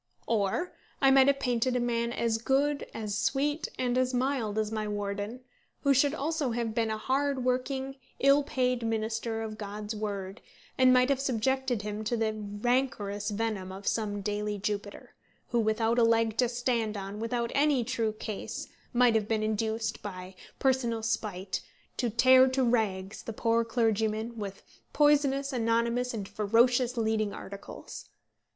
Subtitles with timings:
[0.25, 4.71] Or I might have painted a man as good, as sweet, and as mild as
[4.71, 5.41] my warden,
[5.81, 10.41] who should also have been a hard working, ill paid minister of God's word,
[10.75, 15.13] and might have subjected him to the rancorous venom of some daily Jupiter,
[15.49, 20.01] who, without a leg to stand on, without any true case, might have been induced,
[20.01, 21.61] by personal spite,
[21.97, 24.63] to tear to rags the poor clergyman with
[24.93, 28.09] poisonous, anonymous, and ferocious leading articles.